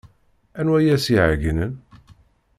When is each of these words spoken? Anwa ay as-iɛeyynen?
Anwa 0.59 0.77
ay 0.79 0.87
as-iɛeyynen? 0.95 1.73